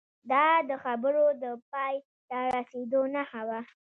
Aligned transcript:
دا 0.31 0.47
د 0.69 0.71
خبرو 0.83 1.25
د 1.43 1.45
پای 1.71 1.95
ته 2.29 2.37
رسیدو 2.55 3.01
نښه 3.13 3.41
وه 3.47 3.59